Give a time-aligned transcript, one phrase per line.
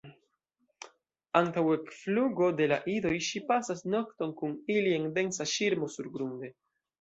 [1.41, 6.53] Antaŭ ekflugo de la idoj ŝi pasas nokton kun ili en densa ŝirmo surgrunde.